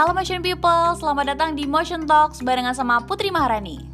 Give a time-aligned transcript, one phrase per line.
[0.00, 3.84] Halo Motion People, selamat datang di Motion Talks barengan sama Putri Maharani.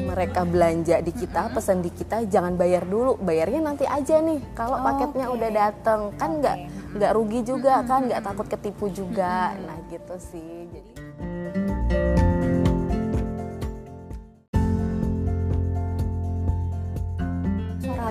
[0.00, 4.40] mereka belanja di kita, pesan di kita, jangan bayar dulu, bayarnya nanti aja nih.
[4.56, 5.36] Kalau Oh, paketnya oke.
[5.36, 6.56] udah dateng, kan nggak
[6.96, 9.52] nggak rugi juga kan, nggak takut ketipu juga.
[9.68, 10.68] Nah gitu sih.
[10.72, 10.91] Jadi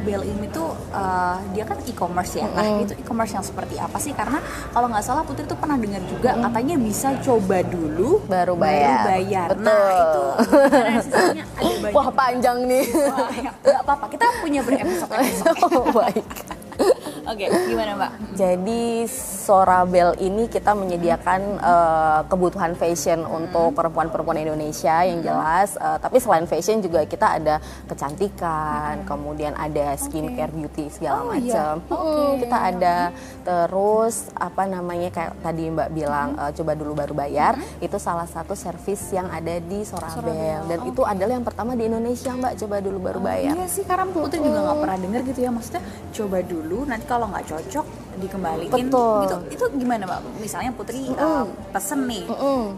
[0.02, 2.50] Sorabel ini tuh eh, dia kan e-commerce ya.
[2.50, 4.18] Nah, itu e-commerce yang seperti apa sih?
[4.18, 4.42] Karena
[4.74, 9.06] kalau nggak salah Putri tuh pernah dengar juga katanya bisa coba dulu Baru bayar.
[9.06, 9.48] bayar.
[9.54, 9.70] Betul.
[9.70, 10.24] Nah, itu?
[11.62, 11.94] Ada banyak.
[11.94, 12.86] wah panjang nih.
[13.14, 13.52] Wah, ya,
[13.86, 14.06] apa-apa.
[14.10, 15.58] Kita punya berepisode-episode.
[15.70, 16.26] oh, baik.
[17.32, 18.12] Oke, gimana Mbak?
[18.36, 19.08] Jadi
[19.42, 25.80] Sorabel ini kita menyediakan eh, kebutuhan fashion untuk perempuan-perempuan Indonesia yang jelas.
[25.80, 31.40] Eh, tapi selain fashion juga kita ada kecantikan, kemudian ada skincare, beauty segala Oh, iya.
[31.40, 31.74] macam.
[31.88, 32.96] Mm, kita ada
[33.42, 37.56] terus apa namanya kayak tadi Mbak bilang eh, coba dulu baru bayar.
[37.80, 42.36] Itu salah satu service yang ada di Sorabel dan itu adalah yang pertama di Indonesia
[42.36, 43.56] Mbak coba dulu baru bayar.
[43.56, 45.50] Iya sih, karena Putri juga nggak pernah dengar gitu ya.
[45.50, 47.86] Maksudnya coba dulu, nanti kalau nggak cocok
[48.22, 48.72] dikembaliin.
[48.72, 49.24] Betul.
[49.26, 50.20] Itu itu gimana mbak?
[50.40, 52.26] Misalnya Putri uh, pesen nih,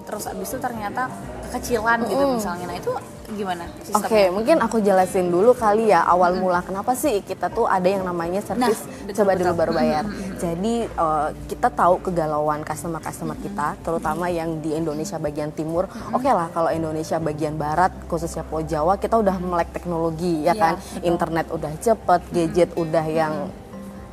[0.04, 1.12] terus abis itu ternyata
[1.50, 2.66] kekecilan gitu misalnya.
[2.70, 2.92] Nah itu
[3.34, 4.30] gimana Oke, sistemnya?
[4.30, 8.46] mungkin aku jelasin dulu kali ya awal mula kenapa sih kita tuh ada yang namanya
[8.54, 9.62] Nah, betul, coba dulu betul.
[9.64, 10.04] baru bayar.
[10.38, 15.90] Jadi eh, kita tahu kegalauan customer-customer kita, terutama yang di Indonesia bagian timur.
[16.14, 20.62] Oke lah, kalau Indonesia bagian barat, khususnya Pulau Jawa, kita udah melek teknologi ya Iya,
[20.62, 21.02] kan, betul.
[21.10, 23.34] internet udah cepet, gadget udah yang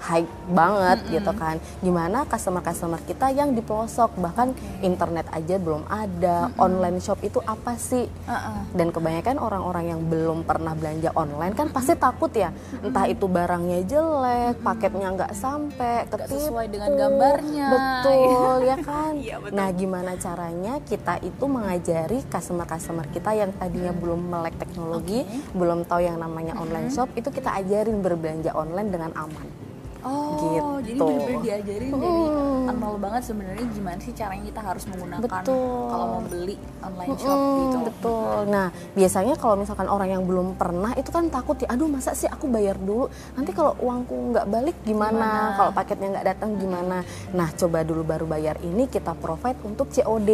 [0.01, 1.61] high banget gitu kan.
[1.85, 7.77] Gimana customer-customer kita yang di pelosok bahkan internet aja belum ada, online shop itu apa
[7.77, 8.09] sih?
[8.09, 8.59] Heeh.
[8.73, 13.85] Dan kebanyakan orang-orang yang belum pernah belanja online kan pasti takut ya, entah itu barangnya
[13.85, 16.49] jelek, paketnya nggak sampai, ketipu.
[16.49, 17.69] sesuai dengan gambarnya.
[17.71, 19.13] Betul ya kan.
[19.21, 19.57] Iya, betul.
[19.57, 26.01] Nah gimana caranya kita itu mengajari customer-customer kita yang tadinya belum melek teknologi, belum tahu
[26.01, 29.70] yang namanya online shop, itu kita ajarin berbelanja online dengan aman.
[30.01, 31.05] Oh, jadi Gitu.
[31.05, 32.25] bener-bener diajarin dari
[32.71, 35.87] nol banget sebenarnya gimana sih caranya kita harus menggunakan Betul.
[35.87, 37.79] kalau mau beli online shop Mm, gitu.
[37.85, 38.39] Betul.
[38.49, 42.25] Nah, biasanya kalau misalkan orang yang belum pernah itu kan takut ya, aduh masa sih
[42.25, 45.11] aku bayar dulu, nanti kalau uangku nggak balik gimana?
[45.11, 45.57] Gimana?
[45.57, 46.99] Kalau paketnya nggak datang gimana?
[47.31, 50.31] Nah, coba dulu baru bayar ini kita provide untuk COD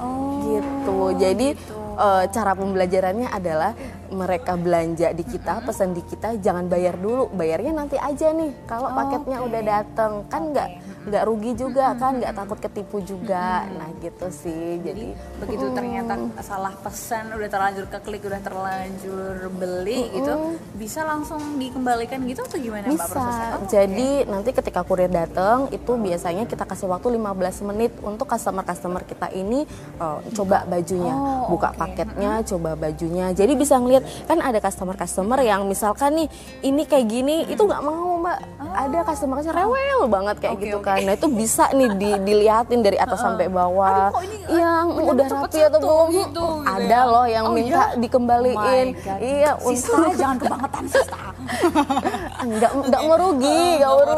[0.00, 0.96] Oh, gitu.
[1.14, 1.76] Jadi gitu.
[2.00, 3.76] Eh, cara pembelajarannya adalah
[4.10, 8.50] mereka belanja di kita, pesan di kita, jangan bayar dulu, bayarnya nanti aja nih.
[8.66, 10.68] Kalau paketnya udah datang, kan nggak
[11.00, 13.64] nggak rugi juga kan, nggak takut ketipu juga.
[13.70, 14.82] Nah gitu sih.
[14.82, 22.20] Jadi begitu ternyata salah pesan udah terlanjur keklik udah terlanjur beli gitu bisa langsung dikembalikan
[22.28, 23.08] gitu atau gimana mbak Bisa.
[23.08, 23.48] prosesnya?
[23.56, 29.02] Oh, Jadi nanti ketika kurir datang itu biasanya kita kasih waktu 15 menit untuk customer-customer
[29.06, 29.64] kita ini
[30.00, 31.96] uh, coba bajunya, Oh, buka oke.
[31.96, 33.26] paketnya, coba bajunya.
[33.30, 36.28] Jadi bisa ngelihat kan ada customer-customer yang misalkan nih
[36.62, 38.38] ini kayak gini itu nggak mau mbak.
[38.70, 40.56] Ada customer-customer rewel banget kayak Oh.
[40.56, 40.86] Oke, gitu oke.
[40.86, 40.98] kan.
[41.02, 43.90] Nah itu bisa nih di, diliatin dari atas sampai bawah.
[43.90, 46.06] Aduh, kok ini, Yang udah udah rapi atau belum?
[46.10, 47.00] gitu, gitu ada ya.
[47.06, 47.98] loh yang Oh, minta iya?
[47.98, 48.88] dikembaliin.
[48.94, 49.18] Oh.
[49.18, 51.18] Iya, Sista untuk jangan kebangetan Sista
[52.40, 52.46] Oh,
[52.86, 53.60] nggak mau mau rugi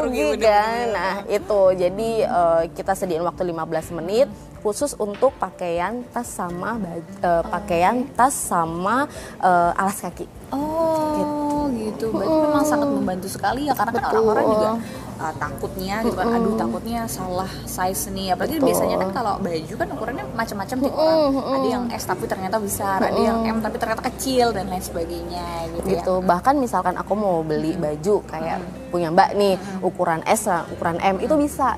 [0.03, 0.85] rugi, bener, kan.
[0.93, 1.61] Nah, itu.
[1.73, 4.27] Jadi eh, kita sediain waktu 15 menit
[4.63, 9.05] khusus untuk pakaian tas sama baju, eh, pakaian tas sama
[9.43, 10.25] eh, alas kaki.
[10.55, 11.43] oh
[11.83, 12.05] gitu.
[12.13, 14.15] Berarti memang sangat membantu sekali ya karena kan Betul.
[14.15, 14.69] orang-orang juga
[15.19, 16.27] uh, takutnya gitu kan.
[16.33, 18.27] Aduh takutnya salah size nih.
[18.33, 18.67] Apalagi Betul.
[18.71, 22.97] biasanya kan kalau baju kan ukurannya macam-macam tiap orang ada yang S tapi ternyata besar
[23.01, 25.47] ada yang M tapi ternyata kecil dan lain sebagainya
[25.79, 26.01] gitu, ya.
[26.01, 26.13] Gitu.
[26.23, 28.59] Bahkan misalkan aku mau beli baju kayak
[28.89, 31.77] punya Mbak nih ukuran S lah, ukuran M itu bisa.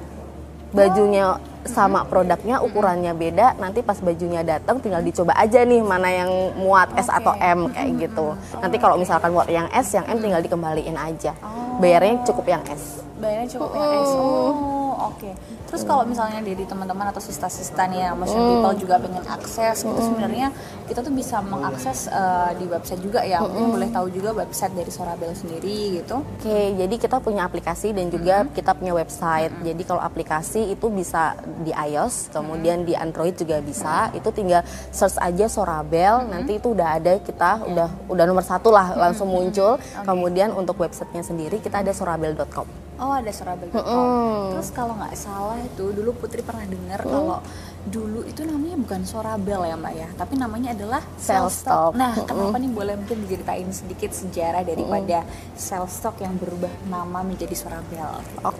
[0.76, 6.32] Bajunya sama produknya ukurannya beda, nanti pas bajunya datang tinggal dicoba aja nih mana yang
[6.62, 8.38] muat S atau M kayak gitu.
[8.62, 11.34] Nanti kalau misalkan muat yang S, yang M tinggal dikembaliin aja.
[11.82, 13.02] Bayarnya cukup yang S.
[13.16, 14.12] bayarnya cukup yang S.
[14.12, 15.32] Oh, oke.
[15.66, 20.02] Terus kalau misalnya dari teman-teman atau sista-sista nih yang motion people juga pengen akses gitu
[20.04, 20.54] sebenarnya
[20.86, 23.42] kita tuh bisa mengakses eh, di website juga ya.
[23.44, 26.22] Mungkin boleh tahu juga website dari Sorabel sendiri gitu.
[26.22, 29.52] Oke, jadi kita punya aplikasi dan juga kita punya website.
[29.66, 34.12] Jadi kalau aplikasi itu bisa di iOS, kemudian di Android juga bisa.
[34.12, 38.98] Itu tinggal search aja Sorabel, nanti itu udah ada kita udah udah nomor satu lah
[38.98, 39.78] langsung muncul.
[40.04, 42.86] Kemudian untuk websitenya sendiri kita ada sorabel.com.
[42.96, 44.56] Oh ada Sorabel.com.
[44.56, 47.44] Terus kalau nggak salah itu dulu Putri pernah dengar kalau
[47.86, 51.92] dulu itu namanya bukan Sorabel ya mbak ya, tapi namanya adalah Cellstock.
[51.94, 52.26] Nah, Mm-mm.
[52.26, 55.28] kenapa nih boleh mungkin diceritain sedikit sejarah daripada
[55.60, 58.24] Cellstock yang berubah nama menjadi Sorabel?
[58.48, 58.55] Oke,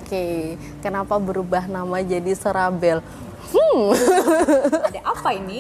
[0.80, 3.02] kenapa berubah nama jadi Serabel?
[4.90, 5.60] Ada apa ini?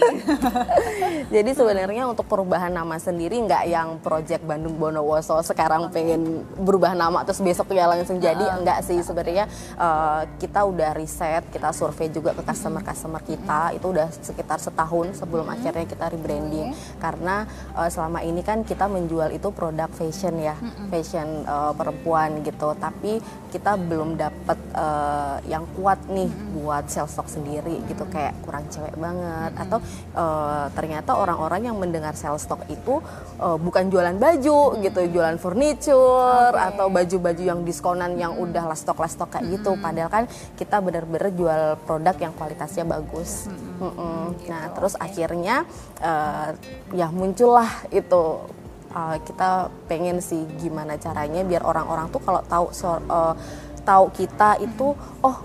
[1.36, 7.22] Jadi sebenarnya untuk perubahan nama sendiri nggak yang Project Bandung Bondowoso sekarang pengen berubah nama
[7.28, 8.58] terus besok ya langsung jadi.
[8.58, 13.76] Enggak sih sebenarnya eh, kita udah riset kita survei juga ke customer customer kita.
[13.76, 16.74] Itu udah sekitar setahun sebelum akhirnya kita rebranding.
[17.02, 17.46] Karena
[17.78, 20.56] eh, selama ini kan kita menjual itu produk fashion ya
[20.90, 22.74] fashion eh, perempuan gitu.
[22.78, 28.66] Tapi kita belum dapet eh, yang kuat nih buat sales stock sendiri gitu kayak kurang
[28.72, 29.52] cewek banget.
[29.60, 29.80] Atau
[30.16, 33.04] eh, ternyata orang-orang yang mendengar sales stock itu
[33.40, 39.00] eh, bukan jualan baju gitu jualan furniture atau baju-baju yang diskonan yang udah last stock
[39.00, 39.76] last stock kayak gitu.
[39.80, 40.24] Padahal kan
[40.56, 43.52] kita bener-bener jual produk yang kualitasnya bagus.
[43.76, 44.40] Mm-mm.
[44.48, 45.68] nah terus akhirnya
[46.00, 46.50] eh,
[46.96, 48.48] ya muncullah itu
[48.96, 53.36] Uh, kita pengen sih gimana caranya biar orang-orang tuh kalau tahu so- uh,
[53.84, 55.38] tahu kita itu oh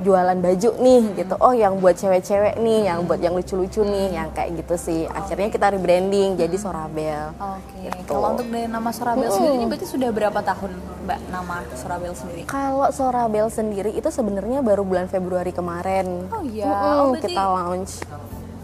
[0.00, 1.34] jualan baju nih gitu.
[1.38, 5.00] Oh yang buat cewek-cewek nih yang buat yang lucu-lucu nih yang kayak gitu sih.
[5.06, 7.32] Akhirnya kita rebranding jadi Sorabel.
[7.36, 8.08] Oke, Gitu.
[8.08, 10.70] kalau untuk dari nama Sorabel sendiri ini berarti sudah berapa tahun
[11.06, 12.42] mbak nama Sorabel sendiri?
[12.44, 16.26] kalau Sorabel sendiri itu sebenarnya baru bulan Februari kemarin.
[16.28, 18.02] Oh iya, Mm-mm, oh, kita launch.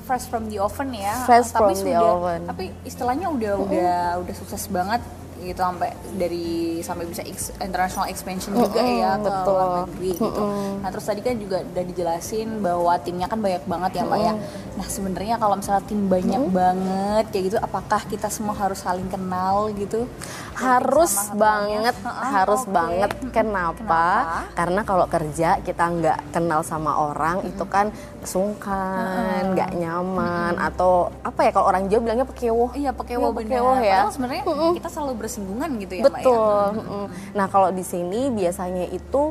[0.02, 1.14] Fresh from the oven ya.
[1.23, 2.40] Fresh tapi from the sudah, oven.
[2.44, 4.99] Tapi istilahnya udah udah udah sukses banget
[5.42, 9.52] gitu sampai dari sampai bisa ex- international expansion juga ya ke betul.
[9.52, 10.42] luar negeri gitu.
[10.78, 14.34] Nah terus tadi kan juga udah dijelasin bahwa timnya kan banyak banget ya mbak ya.
[14.72, 19.69] Nah sebenarnya kalau misalnya tim banyak banget kayak gitu, apakah kita semua harus saling kenal
[19.72, 20.08] gitu?
[20.52, 22.70] harus banget Heeh, harus oke.
[22.70, 23.72] banget kenapa?
[23.82, 24.06] Kenapa?
[24.52, 27.88] karena kalau kerja kita nggak kenal sama orang itu kan
[28.22, 33.48] sungkan nggak nyaman atau apa ya kalau orang Jawa bilangnya pekewoh Iya pekewo Iya, bener.
[33.48, 33.80] pekewo ya.
[33.80, 34.42] Padahal sebenarnya
[34.76, 36.16] kita selalu bersinggungan gitu ya mbak ya.
[36.20, 37.04] betul mm-mm.
[37.32, 39.22] nah kalau di sini biasanya itu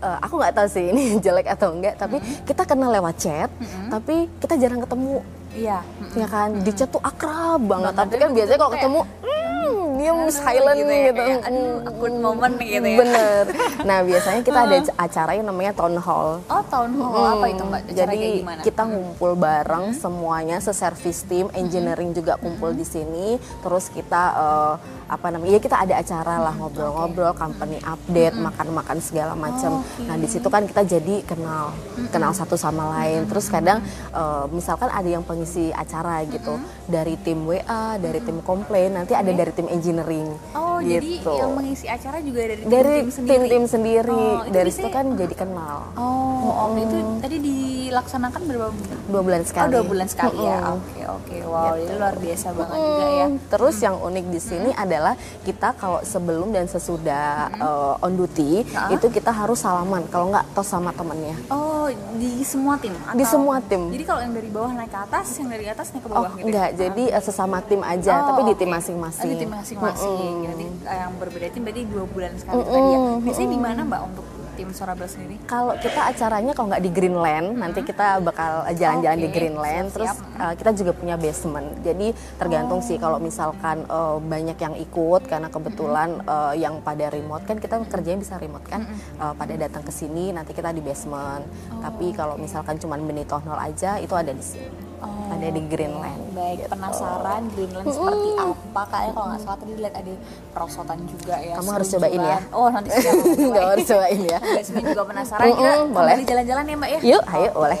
[0.00, 3.50] eh, aku nggak tahu sih ini jelek atau enggak tapi kita kenal lewat chat
[3.88, 5.80] tapi kita jarang ketemu Iya.
[6.14, 7.98] ya kan di chat tuh akrab banget Banget.
[7.98, 11.88] tapi kan biasanya kalau Kayak, ketemu hmm, diem silent gitu gitu, ya, kayak, aduh, Hmm.
[11.88, 12.96] awkward moment gitu ya.
[12.96, 13.42] bener
[13.80, 17.62] nah biasanya kita ada acara yang namanya town hall Oh tahun hall Hmm, apa itu
[17.64, 17.80] mbak?
[17.82, 18.60] Cara jadi kayak gimana?
[18.62, 23.28] kita ngumpul bareng semuanya se-service team, engineering juga kumpul di sini.
[23.58, 24.74] Terus kita eh,
[25.08, 25.56] apa namanya?
[25.56, 29.80] Ya kita ada acara lah ngobrol-ngobrol, company update, makan-makan segala macam.
[30.04, 31.72] Nah, di situ kan kita jadi kenal,
[32.12, 33.24] kenal satu sama lain.
[33.26, 33.80] Terus kadang
[34.12, 39.32] eh, misalkan ada yang pengisi acara gitu dari tim WA, dari tim komplain, nanti ada
[39.32, 40.28] dari tim engineering.
[40.52, 41.34] Oh jadi gitu.
[41.34, 43.32] yang mengisi acara juga dari dari tim sendiri.
[43.34, 44.12] tim-tim sendiri.
[44.12, 45.90] Oh, itu dari situ kan jadi kenal.
[45.96, 48.98] Oh, oke itu tadi dilaksanakan berapa bulan?
[49.08, 49.70] Dua bulan Oh sekali.
[49.72, 50.58] dua bulan sekali ya.
[50.60, 50.76] Mm-mm.
[50.76, 51.36] Oke oke.
[51.48, 53.26] Wow itu luar biasa banget juga ya.
[53.26, 57.24] Hmm, Terus yang unik di sini adalah kita kalau sebelum dan sesudah
[57.54, 61.38] uh, on duty itu kita harus salaman kalau nggak tos sama temennya.
[61.48, 62.90] Oh di semua tim?
[62.90, 63.88] Di atau- semua tim.
[63.88, 66.30] Jadi kalau yang dari bawah naik ke atas, yang dari atas naik ke Oh bawah
[66.30, 66.38] gitu?
[66.38, 66.44] ya?
[66.44, 68.76] enggak, jadi uh, sesama tim aja, Oh, tapi di tim oke.
[68.76, 69.24] masing-masing.
[69.24, 70.34] Oh, di tim masing-masing.
[70.44, 72.98] Jadi eh, yang berbeda tim berarti dua bulan sekali tadi ya.
[73.22, 74.26] Biasanya di mana mbak untuk
[74.58, 75.38] tim Sorabel sendiri?
[75.46, 79.86] Kalau kita acaranya kalau nggak di Greenland, nanti kita bakal jalan-jalan di Oke, Greenland.
[79.94, 80.42] Terus siap-siap.
[80.42, 81.68] uh, kita juga punya basement.
[81.86, 87.46] Jadi tergantung sih kalau misalkan uh, banyak yang ikut karena kebetulan uh, yang pada remote
[87.46, 88.82] kan kita kerjanya bisa remote kan.
[89.22, 91.46] Uh, pada datang ke sini nanti kita di basement.
[91.78, 94.87] Tapi kalau misalkan cuma hall aja itu ada di sini.
[94.98, 96.22] Oh, ada di Greenland.
[96.34, 96.68] Baik, gitu.
[96.74, 98.82] penasaran Greenland seperti apa?
[98.90, 100.14] Kayaknya kalau nggak salah tadi lihat ada
[100.50, 101.54] perosotan juga ya.
[101.54, 102.38] Kamu harus cobain ya.
[102.50, 103.14] Oh nanti siap.
[103.50, 104.38] Nggak harus cobain ya.
[104.58, 105.44] Biasanya juga penasaran.
[105.46, 106.14] Kita Mm-mm, boleh.
[106.14, 107.00] kembali jalan-jalan ya mbak ya.
[107.14, 107.80] Yuk, ayo boleh.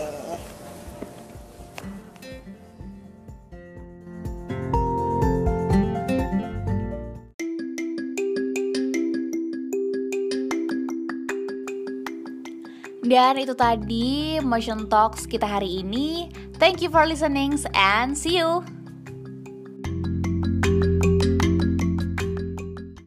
[12.98, 16.28] Dan itu tadi Motion Talks kita hari ini.
[16.58, 18.77] Thank you for listening and see you.